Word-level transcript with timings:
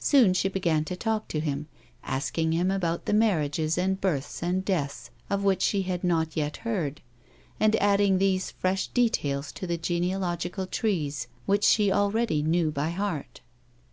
Soon 0.00 0.34
she 0.34 0.48
began 0.48 0.84
to 0.86 0.96
talk 0.96 1.28
to 1.28 1.38
him, 1.38 1.68
asking 2.02 2.50
him 2.50 2.68
about 2.68 3.06
the 3.06 3.12
marriages 3.12 3.78
and 3.78 4.00
births 4.00 4.42
and 4.42 4.64
deaths 4.64 5.10
of 5.30 5.44
which 5.44 5.62
she 5.62 5.82
had 5.82 6.02
not 6.02 6.36
yet 6.36 6.56
heard, 6.66 7.00
and 7.60 7.76
adding 7.76 8.18
these 8.18 8.50
fresh 8.50 8.88
details 8.88 9.52
to 9.52 9.64
the 9.68 9.78
genealogical 9.78 10.66
trees 10.66 11.28
which 11.46 11.62
she 11.62 11.92
already 11.92 12.42
knew 12.42 12.72
by 12.72 12.90
heart. 12.90 13.40